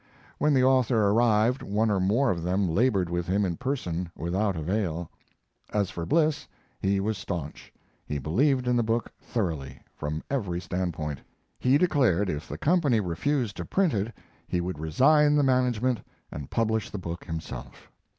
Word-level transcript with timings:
When 0.39 0.55
the 0.55 0.63
author 0.63 1.09
arrived 1.09 1.61
one 1.61 1.91
or 1.91 1.99
more 1.99 2.31
of 2.31 2.41
them 2.41 2.67
labored 2.67 3.07
with 3.07 3.27
him 3.27 3.45
in 3.45 3.55
person, 3.57 4.09
without 4.15 4.55
avail. 4.55 5.11
As 5.71 5.91
for 5.91 6.07
Bliss, 6.07 6.47
he 6.79 6.99
was 6.99 7.19
stanch; 7.19 7.71
he 8.07 8.17
believed 8.17 8.67
in 8.67 8.75
the 8.75 8.81
book 8.81 9.11
thoroughly, 9.21 9.79
from 9.95 10.23
every 10.27 10.59
standpoint. 10.59 11.19
He 11.59 11.77
declared 11.77 12.31
if 12.31 12.49
the 12.49 12.57
company 12.57 12.99
refused 12.99 13.55
to 13.57 13.65
print 13.65 13.93
it 13.93 14.11
he 14.47 14.59
would 14.59 14.79
resign 14.79 15.35
the 15.35 15.43
management 15.43 16.01
and 16.31 16.49
publish 16.49 16.89
the 16.89 16.97
book 16.97 17.23
himself. 17.25 17.91